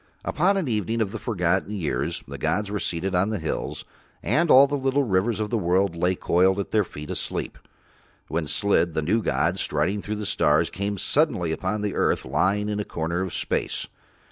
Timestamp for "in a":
12.67-12.83